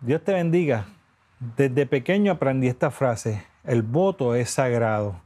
[0.00, 0.86] Dios te bendiga.
[1.56, 5.20] Desde pequeño aprendí esta frase, el voto es sagrado.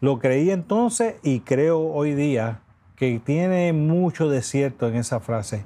[0.00, 2.60] Lo creí entonces y creo hoy día
[2.94, 5.64] que tiene mucho de cierto en esa frase.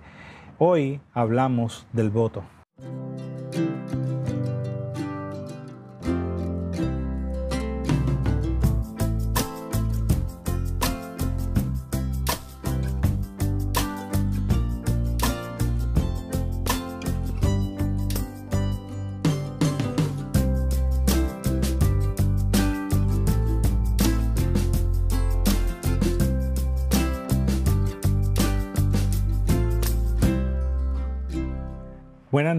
[0.59, 2.45] Hoy hablamos del voto.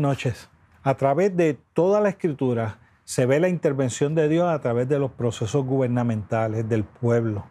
[0.08, 0.50] Noches.
[0.84, 5.00] A través de toda la escritura se ve la intervención de Dios a través de
[5.00, 7.44] los procesos gubernamentales del pueblo.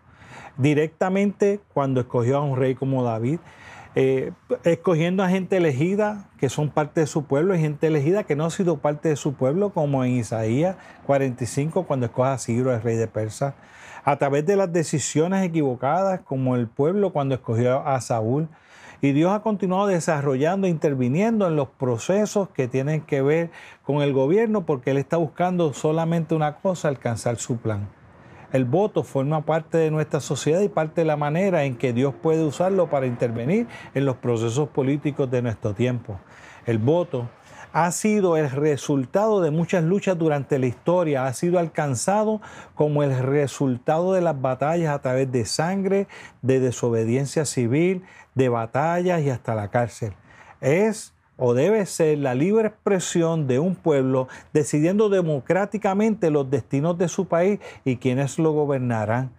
[0.56, 3.40] Directamente cuando escogió a un rey como David,
[3.94, 4.32] eh,
[4.64, 8.46] escogiendo a gente elegida que son parte de su pueblo y gente elegida que no
[8.46, 12.80] ha sido parte de su pueblo, como en Isaías 45, cuando escoge a Ciro, el
[12.80, 13.54] rey de Persa.
[14.02, 18.48] A través de las decisiones equivocadas, como el pueblo cuando escogió a Saúl
[19.00, 23.50] y Dios ha continuado desarrollando, interviniendo en los procesos que tienen que ver
[23.82, 27.88] con el gobierno porque Él está buscando solamente una cosa, alcanzar su plan.
[28.52, 32.14] El voto forma parte de nuestra sociedad y parte de la manera en que Dios
[32.22, 36.18] puede usarlo para intervenir en los procesos políticos de nuestro tiempo.
[36.64, 37.28] El voto
[37.72, 42.40] ha sido el resultado de muchas luchas durante la historia, ha sido alcanzado
[42.74, 46.08] como el resultado de las batallas a través de sangre,
[46.40, 48.04] de desobediencia civil,
[48.36, 50.12] de batallas y hasta la cárcel.
[50.60, 57.08] Es o debe ser la libre expresión de un pueblo decidiendo democráticamente los destinos de
[57.08, 59.32] su país y quienes lo gobernarán.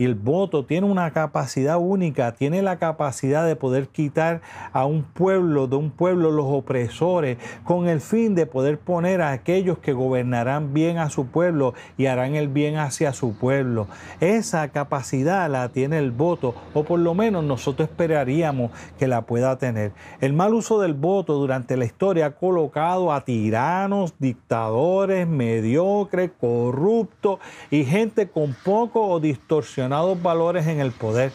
[0.00, 5.02] Y el voto tiene una capacidad única, tiene la capacidad de poder quitar a un
[5.02, 9.92] pueblo, de un pueblo, los opresores, con el fin de poder poner a aquellos que
[9.92, 13.88] gobernarán bien a su pueblo y harán el bien hacia su pueblo.
[14.20, 18.70] Esa capacidad la tiene el voto, o por lo menos nosotros esperaríamos
[19.00, 19.90] que la pueda tener.
[20.20, 27.40] El mal uso del voto durante la historia ha colocado a tiranos, dictadores, mediocres, corruptos
[27.72, 31.32] y gente con poco o distorsionado valores en el poder,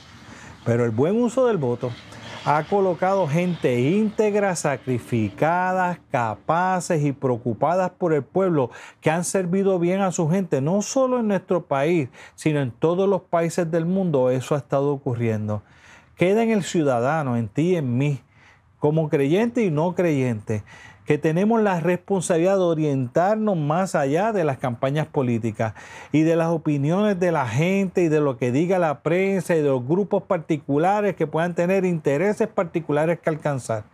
[0.66, 1.92] pero el buen uso del voto
[2.46, 8.70] ha colocado gente íntegra, sacrificadas, capaces y preocupadas por el pueblo,
[9.00, 13.08] que han servido bien a su gente, no solo en nuestro país, sino en todos
[13.08, 14.30] los países del mundo.
[14.30, 15.64] Eso ha estado ocurriendo.
[16.18, 18.20] Queda en el ciudadano, en ti en mí,
[18.84, 20.62] como creyente y no creyente,
[21.06, 25.74] que tenemos la responsabilidad de orientarnos más allá de las campañas políticas
[26.12, 29.62] y de las opiniones de la gente y de lo que diga la prensa y
[29.62, 33.86] de los grupos particulares que puedan tener intereses particulares que alcanzar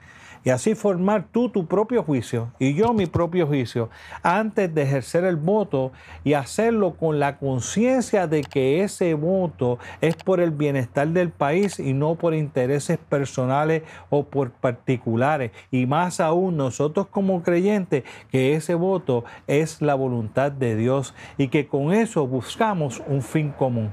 [0.43, 3.89] y así formar tú tu propio juicio y yo mi propio juicio
[4.23, 5.91] antes de ejercer el voto
[6.23, 11.79] y hacerlo con la conciencia de que ese voto es por el bienestar del país
[11.79, 15.51] y no por intereses personales o por particulares.
[15.71, 21.49] Y más aún nosotros como creyentes que ese voto es la voluntad de Dios y
[21.49, 23.91] que con eso buscamos un fin común.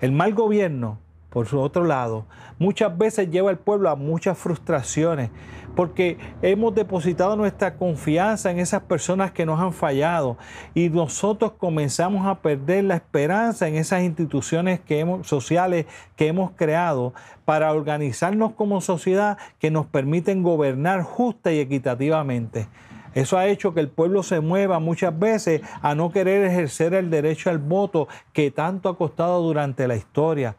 [0.00, 0.98] El mal gobierno
[1.36, 2.24] por su otro lado,
[2.58, 5.28] muchas veces lleva al pueblo a muchas frustraciones
[5.74, 10.38] porque hemos depositado nuestra confianza en esas personas que nos han fallado
[10.72, 15.84] y nosotros comenzamos a perder la esperanza en esas instituciones que hemos, sociales
[16.16, 17.12] que hemos creado
[17.44, 22.66] para organizarnos como sociedad que nos permiten gobernar justa y equitativamente.
[23.12, 27.10] Eso ha hecho que el pueblo se mueva muchas veces a no querer ejercer el
[27.10, 30.56] derecho al voto que tanto ha costado durante la historia.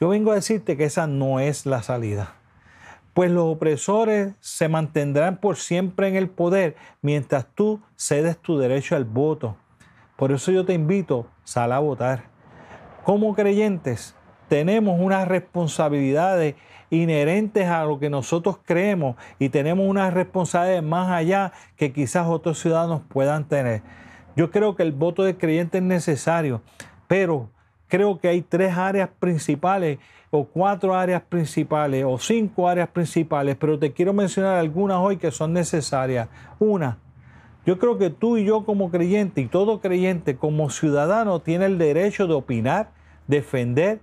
[0.00, 2.34] Yo vengo a decirte que esa no es la salida.
[3.14, 8.94] Pues los opresores se mantendrán por siempre en el poder mientras tú cedes tu derecho
[8.94, 9.56] al voto.
[10.14, 12.24] Por eso yo te invito, sal a votar.
[13.02, 14.14] Como creyentes,
[14.48, 16.54] tenemos unas responsabilidades
[16.90, 22.60] inherentes a lo que nosotros creemos y tenemos unas responsabilidades más allá que quizás otros
[22.60, 23.82] ciudadanos puedan tener.
[24.36, 26.62] Yo creo que el voto de creyente es necesario,
[27.08, 27.50] pero
[27.88, 29.98] creo que hay tres áreas principales
[30.30, 35.30] o cuatro áreas principales o cinco áreas principales, pero te quiero mencionar algunas hoy que
[35.30, 36.28] son necesarias.
[36.58, 36.98] Una,
[37.66, 41.78] yo creo que tú y yo como creyente y todo creyente como ciudadano tiene el
[41.78, 42.90] derecho de opinar,
[43.26, 44.00] defender,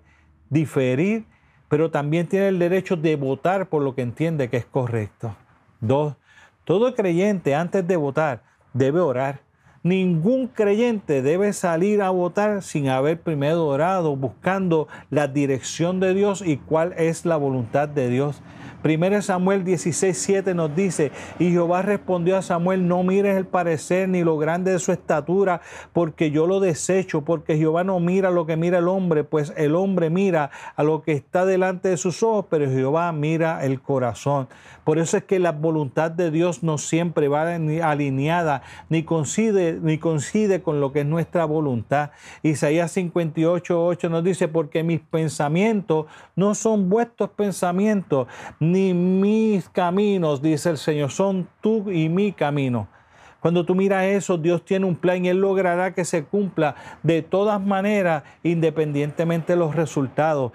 [0.49, 1.25] diferir,
[1.67, 5.35] pero también tiene el derecho de votar por lo que entiende que es correcto.
[5.79, 6.15] Dos,
[6.63, 8.43] todo creyente antes de votar
[8.73, 9.39] debe orar.
[9.85, 16.41] Ningún creyente debe salir a votar sin haber primero orado, buscando la dirección de Dios
[16.43, 18.41] y cuál es la voluntad de Dios.
[18.85, 24.07] 1 Samuel 16, 7 nos dice, y Jehová respondió a Samuel, no mires el parecer
[24.07, 25.61] ni lo grande de su estatura,
[25.91, 29.73] porque yo lo desecho, porque Jehová no mira lo que mira el hombre, pues el
[29.73, 34.47] hombre mira a lo que está delante de sus ojos, pero Jehová mira el corazón.
[34.83, 39.97] Por eso es que la voluntad de Dios no siempre va alineada, ni coincide, ni
[39.97, 42.11] coincide con lo que es nuestra voluntad.
[42.43, 46.05] Isaías 58, 8 nos dice, porque mis pensamientos
[46.35, 48.27] no son vuestros pensamientos,
[48.59, 52.87] ni mis caminos, dice el Señor, son tú y mi camino.
[53.39, 57.21] Cuando tú miras eso, Dios tiene un plan y Él logrará que se cumpla de
[57.21, 60.51] todas maneras, independientemente de los resultados.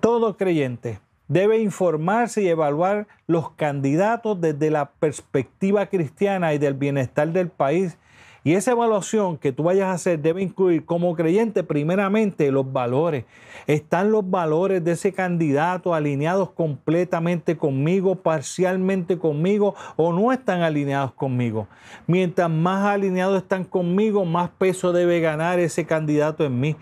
[0.00, 7.28] Todo creyente debe informarse y evaluar los candidatos desde la perspectiva cristiana y del bienestar
[7.28, 7.96] del país.
[8.44, 13.24] Y esa evaluación que tú vayas a hacer debe incluir como creyente primeramente los valores.
[13.66, 21.12] ¿Están los valores de ese candidato alineados completamente conmigo, parcialmente conmigo o no están alineados
[21.12, 21.68] conmigo?
[22.06, 26.76] Mientras más alineados están conmigo, más peso debe ganar ese candidato en mí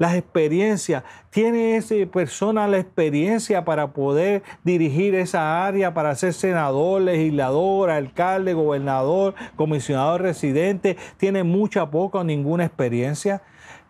[0.00, 1.04] las experiencias.
[1.28, 8.54] ¿Tiene esa persona la experiencia para poder dirigir esa área, para ser senador, legislador, alcalde,
[8.54, 10.96] gobernador, comisionado residente?
[11.18, 13.42] ¿Tiene mucha, poca o ninguna experiencia?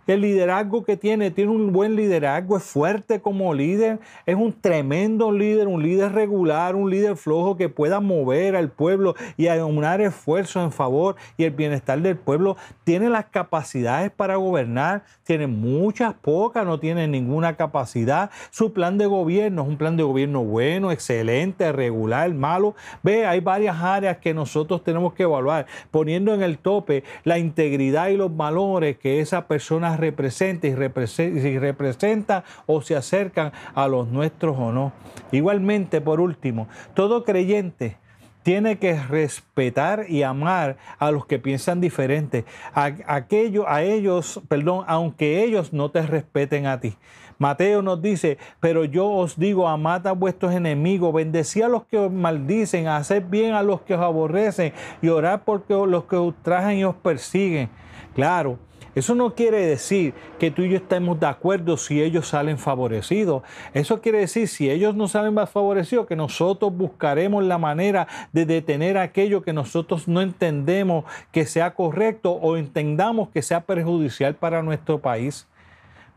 [0.07, 5.31] El liderazgo que tiene, tiene un buen liderazgo, es fuerte como líder, es un tremendo
[5.31, 10.65] líder, un líder regular, un líder flojo que pueda mover al pueblo y aunar esfuerzos
[10.65, 12.57] en favor y el bienestar del pueblo.
[12.85, 18.31] Tiene las capacidades para gobernar, tiene muchas, pocas, no tiene ninguna capacidad.
[18.51, 22.75] Su plan de gobierno es un plan de gobierno bueno, excelente, regular, malo.
[23.03, 28.09] Ve, hay varias áreas que nosotros tenemos que evaluar, poniendo en el tope la integridad
[28.09, 34.09] y los valores que esa persona representa y si representa o se acercan a los
[34.09, 34.93] nuestros o no.
[35.33, 37.97] Igualmente, por último, todo creyente
[38.43, 42.45] tiene que respetar y amar a los que piensan diferente,
[42.75, 46.97] a, aquello, a ellos, perdón, aunque ellos no te respeten a ti.
[47.39, 51.97] Mateo nos dice, pero yo os digo, amad a vuestros enemigos, bendecid a los que
[51.97, 56.35] os maldicen, haced bien a los que os aborrecen y orad por los que os
[56.43, 57.71] trajen y os persiguen.
[58.15, 58.59] Claro,
[58.95, 63.43] eso no quiere decir que tú y yo estemos de acuerdo si ellos salen favorecidos.
[63.73, 68.47] Eso quiere decir si ellos no salen más favorecidos, que nosotros buscaremos la manera de
[68.47, 74.63] detener aquello que nosotros no entendemos que sea correcto o entendamos que sea perjudicial para
[74.63, 75.47] nuestro país.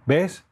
[0.06, 0.44] ¿Ves?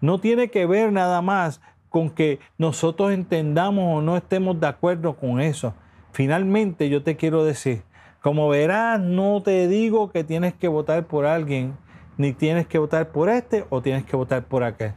[0.00, 1.60] No tiene que ver nada más
[1.90, 5.74] con que nosotros entendamos o no estemos de acuerdo con eso.
[6.12, 7.82] Finalmente yo te quiero decir,
[8.26, 11.76] como verás, no te digo que tienes que votar por alguien,
[12.16, 14.94] ni tienes que votar por este o tienes que votar por aquel.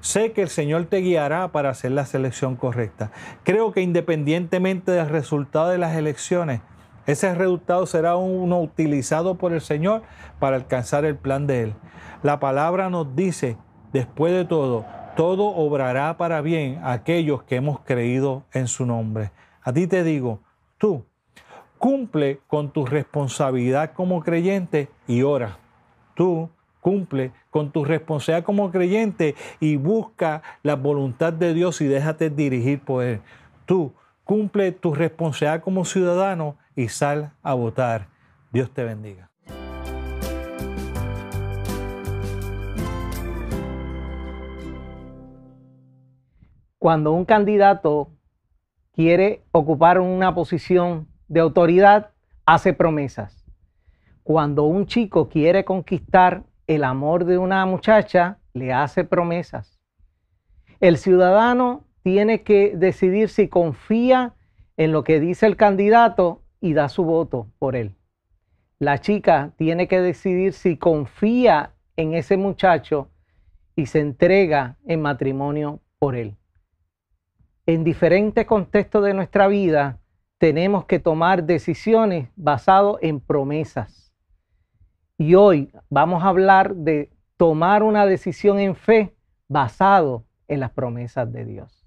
[0.00, 3.12] Sé que el Señor te guiará para hacer la selección correcta.
[3.42, 6.62] Creo que independientemente del resultado de las elecciones,
[7.04, 10.00] ese resultado será uno utilizado por el Señor
[10.38, 11.74] para alcanzar el plan de Él.
[12.22, 13.58] La palabra nos dice,
[13.92, 19.30] después de todo, todo obrará para bien a aquellos que hemos creído en su nombre.
[19.60, 20.40] A ti te digo,
[20.78, 21.04] tú
[21.82, 25.58] cumple con tu responsabilidad como creyente y ora.
[26.14, 26.48] Tú
[26.80, 32.84] cumple con tu responsabilidad como creyente y busca la voluntad de Dios y déjate dirigir
[32.84, 33.20] por Él.
[33.66, 33.92] Tú
[34.22, 38.06] cumple tu responsabilidad como ciudadano y sal a votar.
[38.52, 39.28] Dios te bendiga.
[46.78, 48.08] Cuando un candidato
[48.94, 52.10] quiere ocupar una posición de autoridad
[52.44, 53.46] hace promesas.
[54.22, 59.80] Cuando un chico quiere conquistar el amor de una muchacha, le hace promesas.
[60.78, 64.34] El ciudadano tiene que decidir si confía
[64.76, 67.94] en lo que dice el candidato y da su voto por él.
[68.78, 73.08] La chica tiene que decidir si confía en ese muchacho
[73.74, 76.36] y se entrega en matrimonio por él.
[77.64, 80.01] En diferentes contextos de nuestra vida,
[80.42, 84.12] tenemos que tomar decisiones basadas en promesas.
[85.16, 89.14] Y hoy vamos a hablar de tomar una decisión en fe
[89.46, 91.81] basado en las promesas de Dios.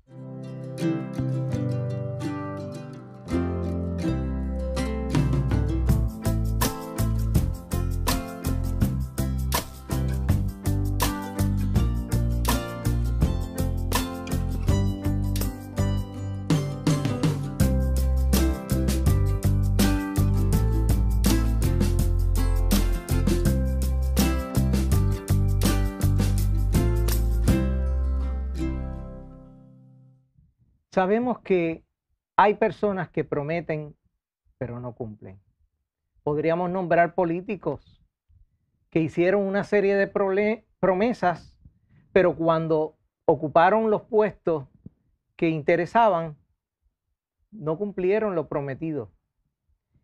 [30.95, 31.83] Sabemos que
[32.37, 33.97] hay personas que prometen
[34.57, 35.41] pero no cumplen.
[36.23, 38.01] Podríamos nombrar políticos
[38.91, 40.07] que hicieron una serie de
[40.79, 41.53] promesas,
[42.13, 44.69] pero cuando ocuparon los puestos
[45.35, 46.37] que interesaban,
[47.51, 49.11] no cumplieron lo prometido.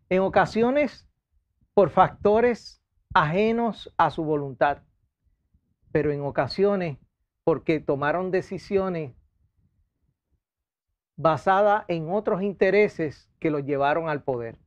[0.09, 1.09] En ocasiones
[1.73, 2.83] por factores
[3.13, 4.83] ajenos a su voluntad,
[5.93, 6.97] pero en ocasiones
[7.45, 9.15] porque tomaron decisiones
[11.21, 14.57] basada en otros intereses que los llevaron al poder.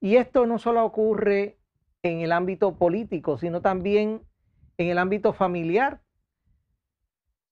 [0.00, 1.58] Y esto no solo ocurre
[2.02, 4.22] en el ámbito político, sino también
[4.78, 6.00] en el ámbito familiar.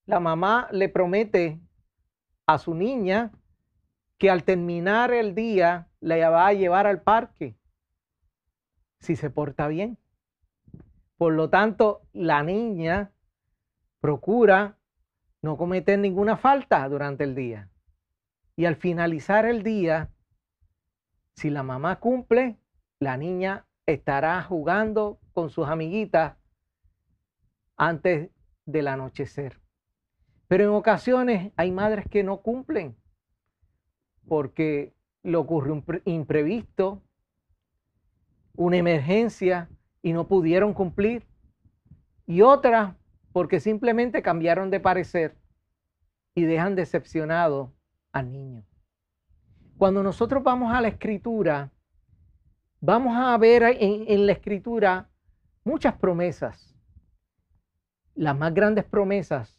[0.07, 1.61] La mamá le promete
[2.47, 3.31] a su niña
[4.19, 7.57] que al terminar el día la va a llevar al parque
[8.99, 9.99] si se porta bien.
[11.17, 13.13] Por lo tanto, la niña
[14.01, 14.80] procura
[15.43, 17.69] no cometer ninguna falta durante el día.
[18.57, 20.11] Y al finalizar el día,
[21.35, 22.59] si la mamá cumple,
[22.99, 26.37] la niña estará jugando con sus amiguitas
[27.77, 28.31] antes
[28.67, 29.59] del anochecer.
[30.49, 32.97] Pero en ocasiones hay madres que no cumplen
[34.29, 34.93] porque
[35.23, 37.03] le ocurre un imprevisto,
[38.55, 39.69] una emergencia
[40.03, 41.27] y no pudieron cumplir.
[42.27, 42.95] Y otras
[43.33, 45.37] porque simplemente cambiaron de parecer
[46.35, 47.73] y dejan decepcionado
[48.13, 48.65] al niño.
[49.79, 51.71] Cuando nosotros vamos a la escritura,
[52.81, 55.09] vamos a ver en, en la escritura
[55.65, 56.77] muchas promesas.
[58.15, 59.59] Las más grandes promesas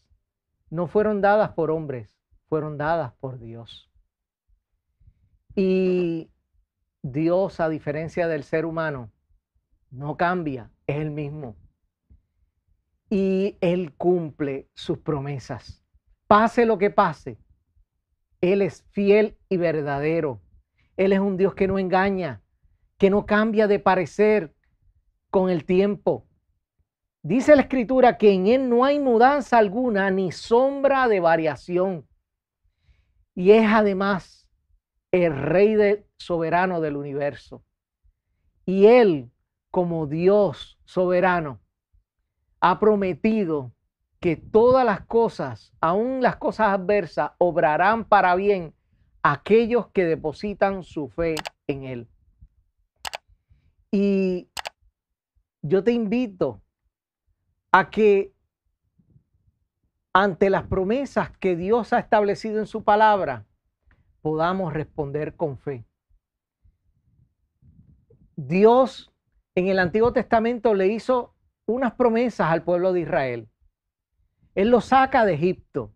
[0.69, 3.89] no fueron dadas por hombres, fueron dadas por Dios.
[5.55, 6.29] Y
[7.01, 9.11] Dios, a diferencia del ser humano,
[9.89, 11.55] no cambia, es el mismo
[13.11, 15.83] y Él cumple sus promesas.
[16.27, 17.37] Pase lo que pase,
[18.39, 20.41] Él es fiel y verdadero.
[20.95, 22.41] Él es un Dios que no engaña,
[22.97, 24.55] que no cambia de parecer
[25.29, 26.25] con el tiempo.
[27.21, 32.07] Dice la escritura que en Él no hay mudanza alguna ni sombra de variación.
[33.35, 34.49] Y es además
[35.11, 37.65] el Rey soberano del universo.
[38.65, 39.31] Y Él,
[39.69, 41.60] como Dios soberano,
[42.61, 43.73] ha prometido
[44.19, 48.75] que todas las cosas, aun las cosas adversas, obrarán para bien
[49.23, 51.35] aquellos que depositan su fe
[51.67, 52.07] en Él.
[53.91, 54.47] Y
[55.63, 56.61] yo te invito
[57.71, 58.31] a que
[60.13, 63.45] ante las promesas que Dios ha establecido en su palabra,
[64.21, 65.83] podamos responder con fe.
[68.35, 69.11] Dios
[69.55, 71.33] en el Antiguo Testamento le hizo
[71.71, 73.49] unas promesas al pueblo de Israel.
[74.55, 75.93] Él los saca de Egipto.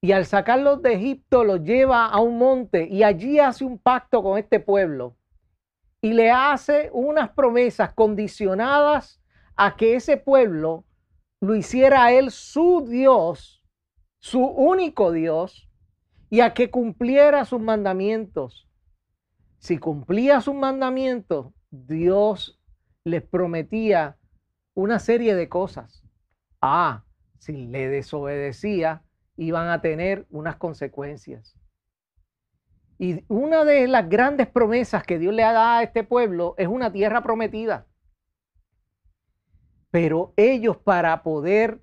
[0.00, 4.22] Y al sacarlos de Egipto los lleva a un monte y allí hace un pacto
[4.22, 5.16] con este pueblo.
[6.00, 9.20] Y le hace unas promesas condicionadas
[9.56, 10.84] a que ese pueblo
[11.40, 13.64] lo hiciera a él su Dios,
[14.18, 15.68] su único Dios,
[16.30, 18.68] y a que cumpliera sus mandamientos.
[19.58, 22.60] Si cumplía sus mandamientos, Dios
[23.04, 24.16] les prometía
[24.76, 26.04] una serie de cosas.
[26.60, 27.04] Ah,
[27.38, 29.02] si le desobedecía,
[29.36, 31.56] iban a tener unas consecuencias.
[32.98, 36.68] Y una de las grandes promesas que Dios le ha dado a este pueblo es
[36.68, 37.86] una tierra prometida.
[39.90, 41.80] Pero ellos para poder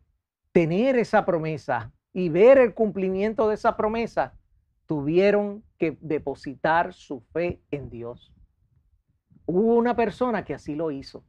[0.52, 4.38] tener esa promesa y ver el cumplimiento de esa promesa,
[4.86, 8.32] tuvieron que depositar su fe en Dios.
[9.48, 11.26] Hubo una persona que así lo hizo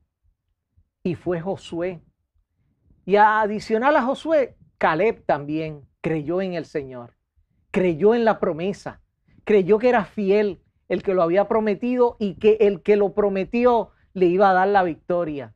[1.04, 2.02] y fue Josué.
[3.04, 7.14] Y adicional a Josué, Caleb también creyó en el Señor,
[7.70, 9.02] creyó en la promesa,
[9.44, 13.90] creyó que era fiel el que lo había prometido y que el que lo prometió
[14.14, 15.54] le iba a dar la victoria.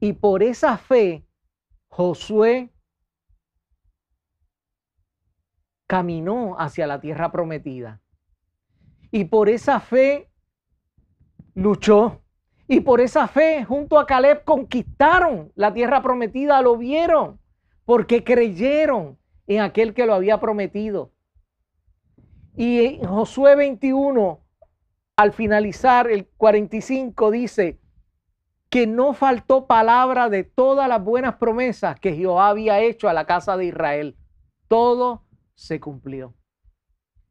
[0.00, 1.24] Y por esa fe,
[1.88, 2.70] Josué
[5.86, 8.00] caminó hacia la tierra prometida.
[9.12, 10.30] Y por esa fe
[11.54, 12.22] luchó.
[12.72, 17.40] Y por esa fe, junto a Caleb, conquistaron la tierra prometida, lo vieron,
[17.84, 21.10] porque creyeron en aquel que lo había prometido.
[22.54, 24.38] Y en Josué 21,
[25.16, 27.80] al finalizar el 45, dice
[28.68, 33.24] que no faltó palabra de todas las buenas promesas que Jehová había hecho a la
[33.24, 34.16] casa de Israel.
[34.68, 35.24] Todo
[35.56, 36.36] se cumplió.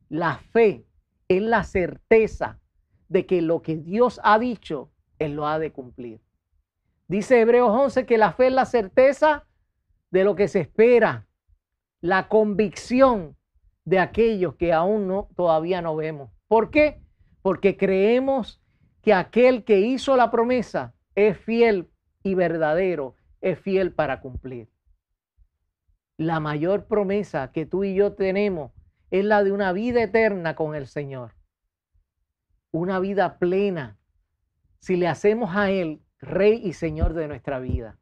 [0.09, 0.85] La fe
[1.29, 2.59] es la certeza
[3.07, 6.21] de que lo que Dios ha dicho él lo ha de cumplir.
[7.07, 9.47] Dice Hebreos 11 que la fe es la certeza
[10.11, 11.27] de lo que se espera,
[12.01, 13.35] la convicción
[13.85, 16.31] de aquellos que aún no, todavía no vemos.
[16.47, 17.01] ¿Por qué?
[17.41, 18.61] Porque creemos
[19.01, 21.89] que aquel que hizo la promesa es fiel
[22.23, 24.69] y verdadero, es fiel para cumplir.
[26.17, 28.71] La mayor promesa que tú y yo tenemos
[29.09, 31.33] es la de una vida eterna con el Señor.
[32.71, 33.98] Una vida plena.
[34.79, 37.97] Si le hacemos a Él Rey y Señor de nuestra vida.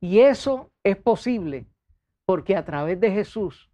[0.00, 1.66] Y eso es posible
[2.24, 3.70] porque a través de Jesús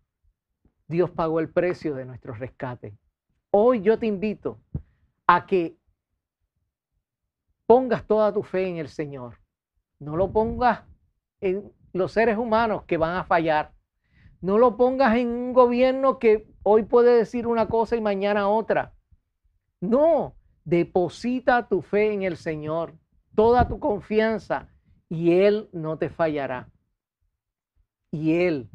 [0.87, 2.97] Dios pagó el precio de nuestro rescate.
[3.51, 4.61] Hoy yo te invito
[5.27, 5.77] a que
[7.67, 9.39] pongas toda tu fe en el Señor.
[9.99, 10.85] No lo pongas
[11.41, 13.75] en los seres humanos que van a fallar.
[14.41, 18.95] No lo pongas en un gobierno que hoy puede decir una cosa y mañana otra.
[19.81, 20.38] No,
[20.69, 22.95] deposita tu fe en el Señor,
[23.35, 24.69] toda tu confianza
[25.09, 26.69] y Él no te fallará.
[28.11, 28.69] Y Él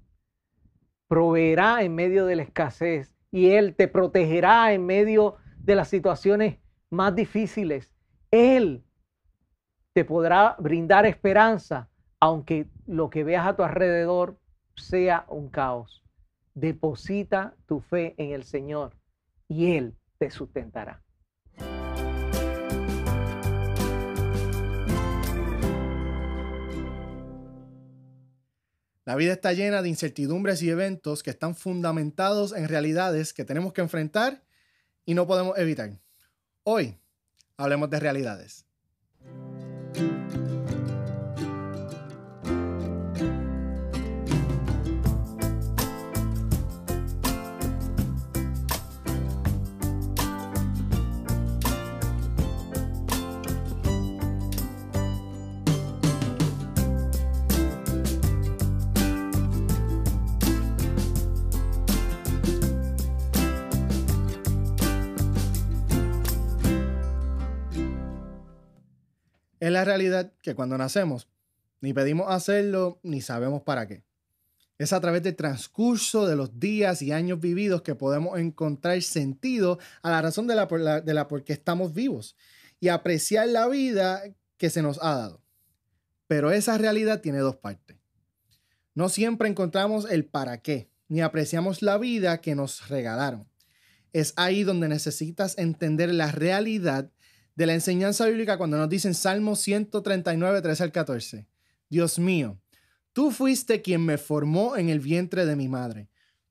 [1.08, 6.58] proveerá en medio de la escasez y Él te protegerá en medio de las situaciones
[6.90, 7.94] más difíciles.
[8.32, 8.84] Él
[9.94, 14.40] te podrá brindar esperanza, aunque lo que veas a tu alrededor
[14.76, 16.04] sea un caos.
[16.56, 18.98] Deposita tu fe en el Señor
[19.48, 21.03] y Él te sustentará.
[29.06, 33.74] La vida está llena de incertidumbres y eventos que están fundamentados en realidades que tenemos
[33.74, 34.44] que enfrentar
[35.06, 36.00] y no podemos evitar.
[36.64, 36.98] Hoy
[37.58, 38.66] hablemos de realidades.
[69.64, 71.30] Es la realidad que cuando nacemos,
[71.80, 74.04] ni pedimos hacerlo, ni sabemos para qué.
[74.78, 79.80] Es a través del transcurso de los días y años vividos que podemos encontrar sentido
[80.02, 82.36] a la razón de la, por qué estamos vivos
[82.82, 84.24] y apreciar la vida
[84.58, 85.42] que se nos ha dado.
[86.28, 87.96] Pero esa realidad tiene dos partes.
[88.96, 93.48] No siempre encontramos el para qué, ni apreciamos la vida que nos regalaron.
[94.12, 97.14] Es ahí donde necesitas entender la realidad
[97.56, 101.48] de la enseñanza bíblica cuando nos dicen Salmo 139, 13 al 14.
[101.90, 102.60] Dios mío,
[103.14, 106.10] tú fuiste quien me formó en el vientre de mi madre.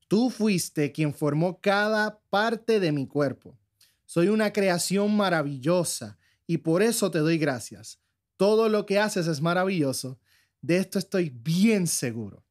[0.08, 3.58] Tú fuiste quien formó cada parte de mi cuerpo.
[4.04, 7.98] Soy una creación maravillosa y por eso te doy gracias.
[8.36, 10.18] Todo lo que haces es maravilloso.
[10.60, 12.44] De esto estoy bien seguro.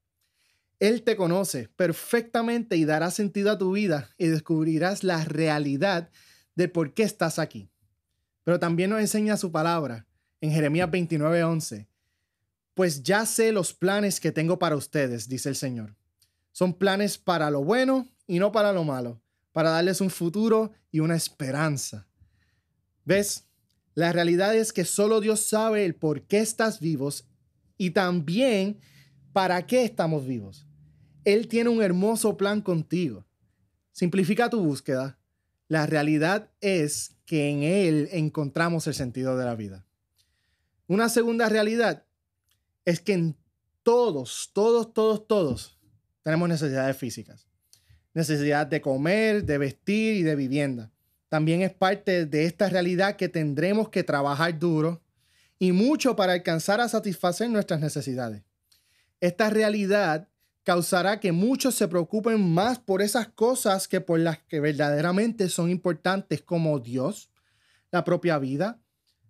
[0.80, 6.10] Él te conoce perfectamente y dará sentido a tu vida y descubrirás la realidad
[6.56, 7.71] de por qué estás aquí.
[8.44, 10.08] Pero también nos enseña su palabra
[10.42, 11.88] en Jeremías 29:11.
[12.74, 15.96] Pues ya sé los planes que tengo para ustedes, dice el Señor.
[16.52, 21.00] Son planes para lo bueno y no para lo malo, para darles un futuro y
[21.00, 22.08] una esperanza.
[23.06, 23.46] ¿Ves?
[23.94, 27.28] La realidad es que solo Dios sabe el por qué estás vivos
[27.78, 28.80] y también
[29.34, 30.66] para qué estamos vivos.
[31.26, 33.26] Él tiene un hermoso plan contigo.
[33.92, 35.20] Simplifica tu búsqueda.
[35.68, 39.86] La realidad es que en Él encontramos el sentido de la vida.
[40.86, 42.04] Una segunda realidad
[42.84, 43.38] es que en
[43.84, 45.80] todos, todos, todos, todos
[46.24, 47.48] tenemos necesidades físicas.
[48.14, 50.92] Necesidad de comer, de vestir y de vivienda.
[51.30, 55.02] También es parte de esta realidad que tendremos que trabajar duro
[55.58, 58.44] y mucho para alcanzar a satisfacer nuestras necesidades.
[59.22, 60.28] Esta realidad
[60.64, 65.70] causará que muchos se preocupen más por esas cosas que por las que verdaderamente son
[65.70, 67.32] importantes como Dios,
[67.92, 68.80] la propia vida,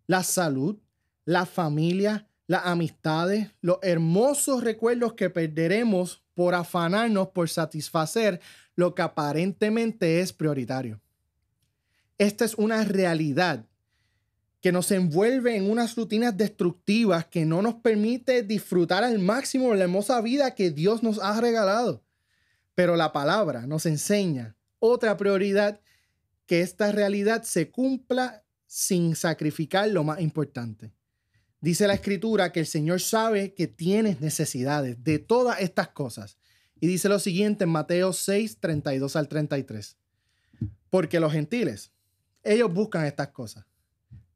[0.08, 0.78] la salud,
[1.26, 8.42] la familia, las amistades, los hermosos recuerdos que perderemos por afanarnos por satisfacer
[8.76, 11.00] lo que aparentemente es prioritario.
[12.18, 13.66] Esta es una realidad
[14.62, 19.84] que nos envuelve en unas rutinas destructivas que no nos permite disfrutar al máximo la
[19.84, 22.04] hermosa vida que Dios nos ha regalado.
[22.76, 25.82] Pero la palabra nos enseña otra prioridad,
[26.46, 30.92] que esta realidad se cumpla sin sacrificar lo más importante.
[31.60, 36.38] Dice la escritura que el Señor sabe que tienes necesidades de todas estas cosas.
[36.80, 39.98] Y dice lo siguiente en Mateo 6, 32 al 33.
[40.90, 41.92] Porque los gentiles,
[42.44, 43.66] ellos buscan estas cosas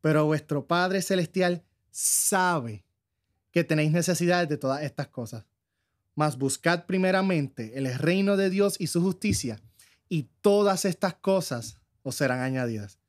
[0.06, 2.86] pero vuestro Padre Celestial sabe
[3.50, 5.46] que tenéis necesidades de todas estas cosas.
[6.14, 9.60] Mas buscad primeramente el reino de Dios y su justicia,
[10.08, 13.00] y todas estas cosas os serán añadidas.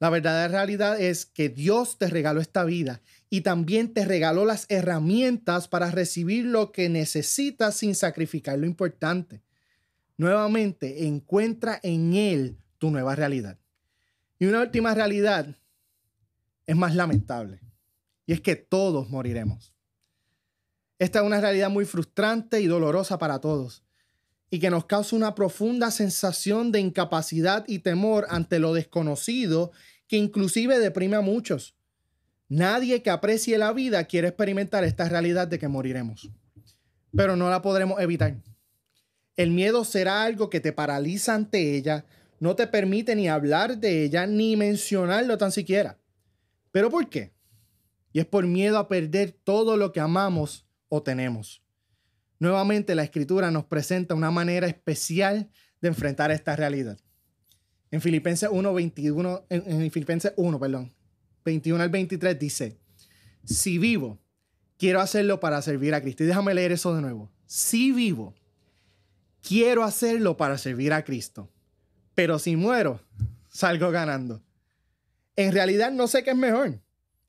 [0.00, 4.66] La verdadera realidad es que Dios te regaló esta vida y también te regaló las
[4.68, 9.44] herramientas para recibir lo que necesitas sin sacrificar lo importante.
[10.16, 13.60] Nuevamente, encuentra en Él tu nueva realidad.
[14.40, 15.56] Y una última realidad
[16.66, 17.60] es más lamentable,
[18.26, 19.74] y es que todos moriremos.
[20.98, 23.84] Esta es una realidad muy frustrante y dolorosa para todos,
[24.50, 29.72] y que nos causa una profunda sensación de incapacidad y temor ante lo desconocido
[30.06, 31.74] que inclusive deprime a muchos.
[32.48, 36.30] Nadie que aprecie la vida quiere experimentar esta realidad de que moriremos,
[37.16, 38.36] pero no la podremos evitar.
[39.36, 42.04] El miedo será algo que te paraliza ante ella,
[42.38, 45.98] no te permite ni hablar de ella ni mencionarlo tan siquiera.
[46.72, 47.32] ¿Pero por qué?
[48.12, 51.62] Y es por miedo a perder todo lo que amamos o tenemos.
[52.38, 56.98] Nuevamente la escritura nos presenta una manera especial de enfrentar esta realidad.
[57.90, 60.94] En Filipenses 1, 21, en, Filipenses 1, perdón,
[61.44, 62.80] 21 al 23 dice,
[63.44, 64.20] si vivo,
[64.78, 66.24] quiero hacerlo para servir a Cristo.
[66.24, 67.30] Y déjame leer eso de nuevo.
[67.46, 68.34] Si vivo,
[69.40, 71.50] quiero hacerlo para servir a Cristo.
[72.14, 73.00] Pero si muero,
[73.48, 74.42] salgo ganando.
[75.42, 76.80] En realidad no sé qué es mejor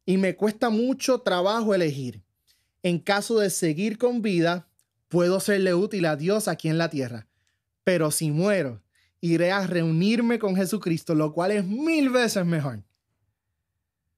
[0.06, 2.22] y me cuesta mucho trabajo elegir.
[2.84, 4.68] En caso de seguir con vida,
[5.08, 7.28] puedo serle útil a Dios aquí en la tierra.
[7.84, 8.84] Pero si muero,
[9.20, 12.84] iré a reunirme con Jesucristo, lo cual es mil veces mejor.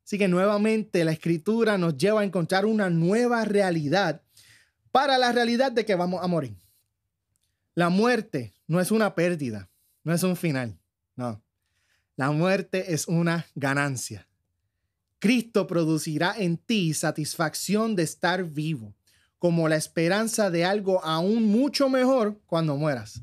[0.03, 4.21] Así que nuevamente la escritura nos lleva a encontrar una nueva realidad
[4.91, 6.57] para la realidad de que vamos a morir.
[7.75, 9.69] La muerte no es una pérdida,
[10.03, 10.77] no es un final,
[11.15, 11.44] no.
[12.15, 14.27] La muerte es una ganancia.
[15.19, 18.95] Cristo producirá en ti satisfacción de estar vivo,
[19.39, 23.21] como la esperanza de algo aún mucho mejor cuando mueras.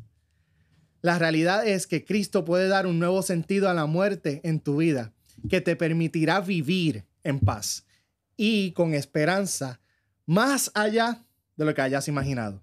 [1.00, 4.76] La realidad es que Cristo puede dar un nuevo sentido a la muerte en tu
[4.76, 5.12] vida,
[5.48, 7.84] que te permitirá vivir en paz
[8.36, 9.80] y con esperanza
[10.26, 11.24] más allá
[11.56, 12.62] de lo que hayas imaginado.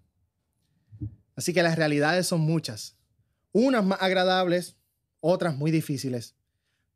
[1.36, 2.98] Así que las realidades son muchas,
[3.52, 4.76] unas más agradables,
[5.20, 6.36] otras muy difíciles.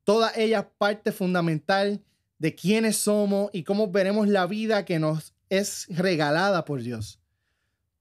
[0.04, 2.04] Todas ellas parte fundamental
[2.40, 7.20] de quiénes somos y cómo veremos la vida que nos es regalada por Dios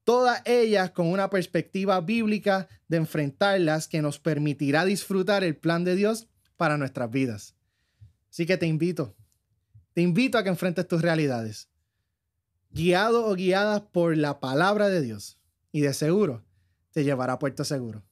[0.05, 5.95] todas ellas con una perspectiva bíblica de enfrentarlas que nos permitirá disfrutar el plan de
[5.95, 7.55] Dios para nuestras vidas.
[8.31, 9.15] Así que te invito,
[9.93, 11.69] te invito a que enfrentes tus realidades,
[12.71, 15.39] guiado o guiadas por la palabra de Dios,
[15.71, 16.45] y de seguro
[16.93, 18.03] te llevará a puerto seguro.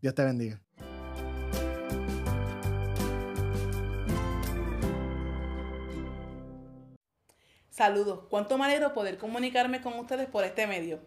[0.00, 0.63] Dios te bendiga.
[7.74, 11.00] Saludos, cuánto me alegro poder comunicarme con ustedes por este medio.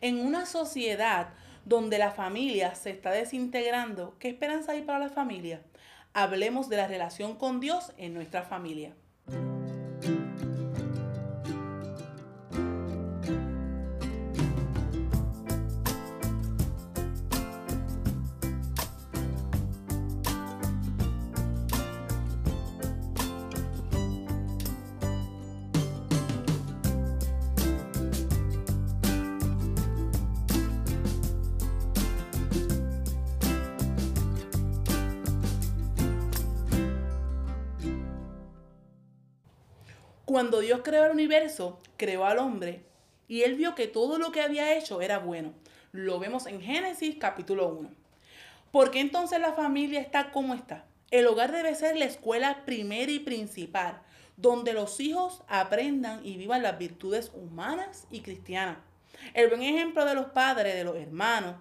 [0.00, 1.34] En una sociedad
[1.66, 5.60] donde la familia se está desintegrando, ¿qué esperanza hay para la familia?
[6.14, 8.94] Hablemos de la relación con Dios en nuestra familia.
[40.44, 42.84] Cuando Dios creó el universo, creó al hombre
[43.28, 45.54] y él vio que todo lo que había hecho era bueno.
[45.90, 47.88] Lo vemos en Génesis capítulo 1.
[48.70, 50.84] ¿Por qué entonces la familia está como está?
[51.10, 54.02] El hogar debe ser la escuela primera y principal,
[54.36, 58.76] donde los hijos aprendan y vivan las virtudes humanas y cristianas.
[59.32, 61.54] El buen ejemplo de los padres, de los hermanos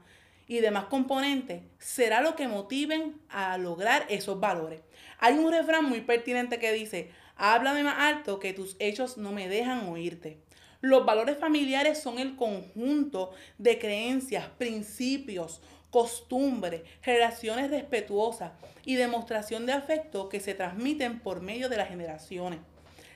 [0.46, 4.82] y demás componentes será lo que motiven a lograr esos valores.
[5.20, 9.50] Hay un refrán muy pertinente que dice, Háblame más alto que tus hechos no me
[9.50, 10.38] dejan oírte.
[10.82, 18.52] Los valores familiares son el conjunto de creencias, principios, costumbres, relaciones respetuosas
[18.84, 22.60] y demostración de afecto que se transmiten por medio de las generaciones.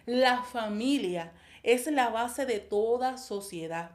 [0.05, 3.91] La familia es la base de toda sociedad.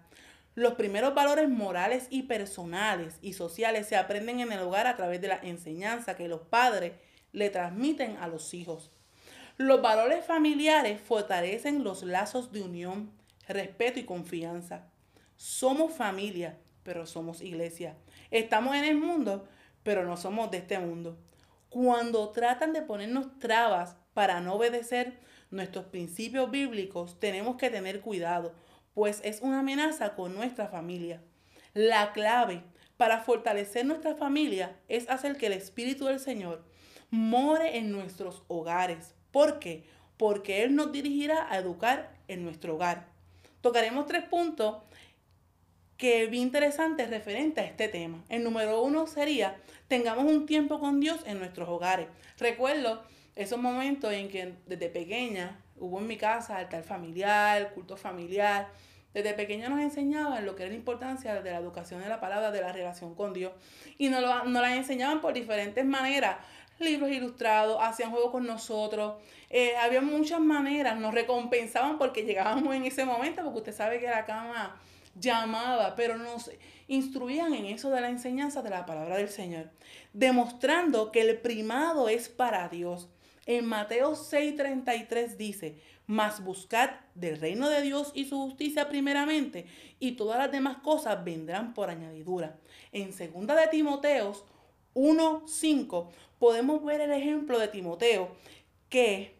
[0.54, 5.22] Los primeros valores morales y personales y sociales se aprenden en el hogar a través
[5.22, 6.92] de la enseñanza que los padres
[7.32, 8.90] le transmiten a los hijos.
[9.58, 13.12] Los valores familiares fortalecen los lazos de unión,
[13.46, 14.86] respeto y confianza.
[15.36, 17.96] Somos familia, pero somos iglesia.
[18.30, 19.46] Estamos en el mundo,
[19.82, 21.18] pero no somos de este mundo.
[21.68, 28.54] Cuando tratan de ponernos trabas para no obedecer nuestros principios bíblicos, tenemos que tener cuidado,
[28.94, 31.22] pues es una amenaza con nuestra familia.
[31.74, 32.62] La clave
[32.96, 36.64] para fortalecer nuestra familia es hacer que el Espíritu del Señor
[37.10, 39.14] more en nuestros hogares.
[39.32, 39.84] ¿Por qué?
[40.16, 43.06] Porque Él nos dirigirá a educar en nuestro hogar.
[43.60, 44.76] Tocaremos tres puntos
[45.96, 48.24] que vi interesantes referentes a este tema.
[48.28, 49.56] El número uno sería,
[49.88, 52.08] tengamos un tiempo con Dios en nuestros hogares.
[52.38, 53.02] Recuerdo
[53.36, 58.68] esos momentos en que desde pequeña hubo en mi casa altar familiar, culto familiar.
[59.14, 62.50] Desde pequeña nos enseñaban lo que era la importancia de la educación de la palabra,
[62.50, 63.52] de la relación con Dios.
[63.98, 66.38] Y nos, lo, nos la enseñaban por diferentes maneras.
[66.82, 69.14] Libros ilustrados, hacían juegos con nosotros.
[69.50, 70.98] Eh, había muchas maneras.
[70.98, 74.80] Nos recompensaban porque llegábamos en ese momento, porque usted sabe que la cama
[75.14, 76.50] llamaba, pero nos
[76.88, 79.70] instruían en eso de la enseñanza de la palabra del Señor,
[80.12, 83.08] demostrando que el primado es para Dios.
[83.46, 89.66] En Mateo 6:33 dice, mas buscad del reino de Dios y su justicia primeramente,
[89.98, 92.56] y todas las demás cosas vendrán por añadidura.
[92.92, 94.44] En segunda de Timoteos
[94.94, 98.31] 1:5 podemos ver el ejemplo de Timoteo
[98.88, 99.35] que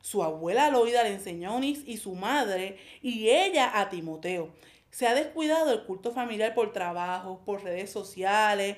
[0.00, 4.50] su abuela Loida le enseñó a Onis y su madre y ella a Timoteo.
[4.90, 8.76] Se ha descuidado el culto familiar por trabajo, por redes sociales,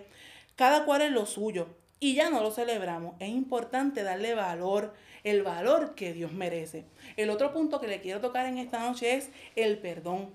[0.54, 1.66] cada cual es lo suyo
[1.98, 3.14] y ya no lo celebramos.
[3.18, 6.84] Es importante darle valor, el valor que Dios merece.
[7.16, 10.30] El otro punto que le quiero tocar en esta noche es el perdón.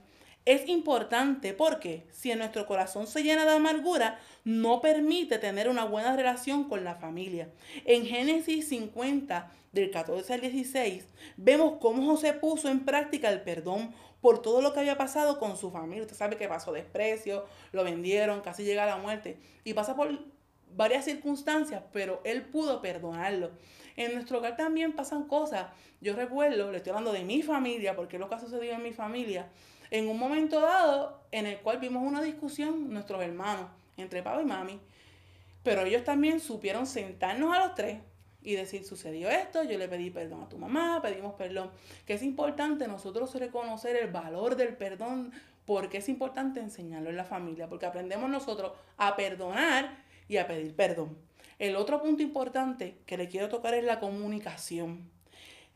[0.46, 5.86] Es importante porque si en nuestro corazón se llena de amargura, no permite tener una
[5.86, 7.50] buena relación con la familia.
[7.86, 11.06] En Génesis 50, del 14 al 16,
[11.38, 15.58] vemos cómo José puso en práctica el perdón por todo lo que había pasado con
[15.58, 16.04] su familia.
[16.04, 19.38] Usted sabe que pasó desprecio, lo vendieron, casi llega a la muerte.
[19.64, 20.20] Y pasa por
[20.76, 23.52] varias circunstancias, pero él pudo perdonarlo.
[23.96, 25.68] En nuestro hogar también pasan cosas.
[26.02, 28.84] Yo recuerdo, le estoy hablando de mi familia, porque es lo que ha sucedido en
[28.84, 29.48] mi familia,
[29.92, 34.46] en un momento dado en el cual vimos una discusión, nuestros hermanos, entre papá y
[34.46, 34.80] mami,
[35.64, 38.00] pero ellos también supieron sentarnos a los tres
[38.42, 41.72] y decir, sucedió esto, yo le pedí perdón a tu mamá, pedimos perdón,
[42.06, 45.32] que es importante nosotros reconocer el valor del perdón,
[45.66, 50.76] porque es importante enseñarlo en la familia, porque aprendemos nosotros a perdonar y a pedir
[50.76, 51.18] perdón.
[51.60, 55.12] El otro punto importante que le quiero tocar es la comunicación.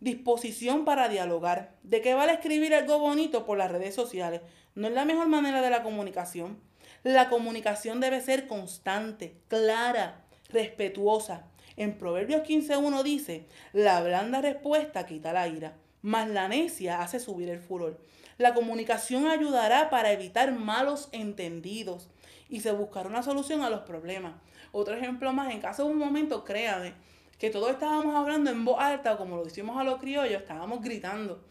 [0.03, 1.77] Disposición para dialogar.
[1.81, 4.41] ¿De qué vale escribir algo bonito por las redes sociales?
[4.75, 6.59] No es la mejor manera de la comunicación.
[7.03, 11.45] La comunicación debe ser constante, clara, respetuosa.
[11.77, 17.47] En Proverbios 15.1 dice, la blanda respuesta quita la ira, mas la necia hace subir
[17.47, 17.97] el furor.
[18.37, 22.09] La comunicación ayudará para evitar malos entendidos
[22.49, 24.33] y se buscará una solución a los problemas.
[24.73, 26.93] Otro ejemplo más, en caso de un momento, créame,
[27.37, 31.43] que todos estábamos hablando en voz alta, como lo hicimos a los criollos, estábamos gritando.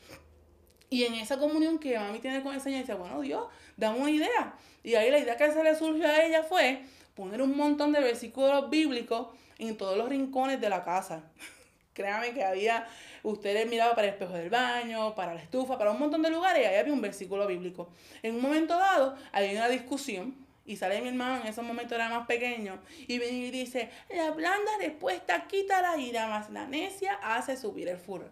[0.89, 4.11] Y en esa comunión que mami tiene con el Señor, dice, bueno, Dios, dame una
[4.11, 4.55] idea.
[4.83, 6.83] Y ahí la idea que se le surgió a ella fue
[7.15, 11.23] poner un montón de versículos bíblicos en todos los rincones de la casa.
[11.95, 12.87] Créame que había,
[13.23, 16.63] ustedes miraban para el espejo del baño, para la estufa, para un montón de lugares
[16.63, 17.91] y ahí había un versículo bíblico.
[18.23, 22.09] En un momento dado, hay una discusión y sale mi hermano, en ese momento era
[22.09, 27.15] más pequeño, y viene y dice, la blanda respuesta quita la ira, más la necia
[27.23, 28.31] hace subir el furor.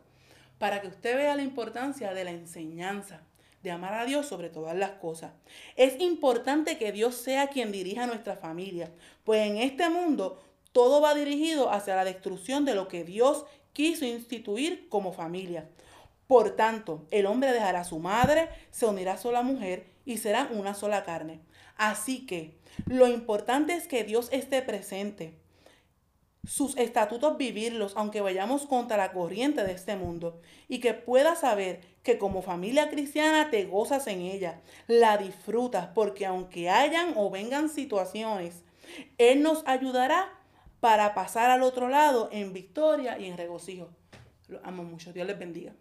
[0.58, 3.22] Para que usted vea la importancia de la enseñanza,
[3.62, 5.32] de amar a Dios sobre todas las cosas.
[5.76, 8.90] Es importante que Dios sea quien dirija nuestra familia,
[9.24, 14.04] pues en este mundo todo va dirigido hacia la destrucción de lo que Dios quiso
[14.04, 15.68] instituir como familia.
[16.26, 20.56] Por tanto, el hombre dejará a su madre, se unirá a sola mujer y serán
[20.56, 21.40] una sola carne.
[21.80, 25.32] Así que lo importante es que Dios esté presente.
[26.46, 31.80] Sus estatutos vivirlos, aunque vayamos contra la corriente de este mundo, y que puedas saber
[32.02, 37.70] que como familia cristiana te gozas en ella, la disfrutas, porque aunque hayan o vengan
[37.70, 38.62] situaciones,
[39.16, 40.28] Él nos ayudará
[40.80, 43.88] para pasar al otro lado en victoria y en regocijo.
[44.48, 45.14] Lo amo mucho.
[45.14, 45.72] Dios les bendiga.